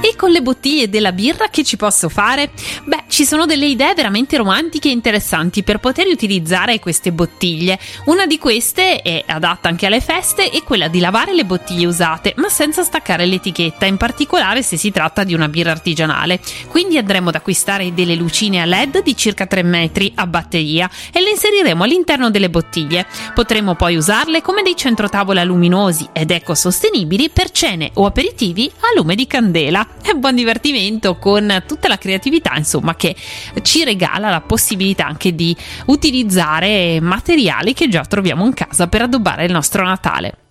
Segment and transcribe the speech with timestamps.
[0.01, 2.51] E con le bottiglie della birra che ci posso fare?
[2.85, 7.79] Beh, ci sono delle idee veramente romantiche e interessanti per poter utilizzare queste bottiglie.
[8.05, 12.35] Una di queste è adatta anche alle feste e quella di lavare le bottiglie usate,
[12.37, 16.41] ma senza staccare l'etichetta, in particolare se si tratta di una birra artigianale.
[16.69, 21.21] Quindi andremo ad acquistare delle lucine a LED di circa 3 metri a batteria e
[21.21, 23.07] le inseriremo all'interno delle bottiglie.
[23.35, 29.15] Potremo poi usarle come dei centrotavola luminosi ed ecosostenibili per cene o aperitivi a lume
[29.15, 33.15] di candela e buon divertimento con tutta la creatività, insomma, che
[33.63, 35.57] ci regala la possibilità anche di
[35.87, 40.46] utilizzare materiali che già troviamo in casa per addobbare il nostro Natale.